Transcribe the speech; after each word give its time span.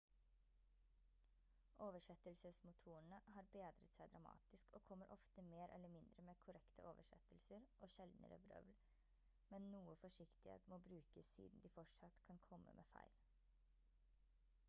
oversettelsesmotorene 1.87 3.19
har 3.35 3.49
bedret 3.57 3.91
seg 3.97 4.09
dramatisk 4.15 4.73
og 4.79 4.85
kommer 4.87 5.13
ofte 5.17 5.43
mer 5.51 5.75
eller 5.75 5.93
mindre 5.97 6.25
med 6.29 6.41
korrekte 6.47 6.87
oversettelser 6.93 7.69
og 7.87 7.93
sjeldnere 7.97 8.41
vrøvl 8.47 8.73
men 9.53 9.69
noe 9.77 9.95
forsiktighet 10.05 10.69
må 10.73 10.81
brukes 10.89 11.33
siden 11.37 11.63
de 11.67 11.75
fortsatt 11.77 12.25
kan 12.33 12.45
komme 12.49 12.75
med 12.81 12.91
feil 12.97 13.23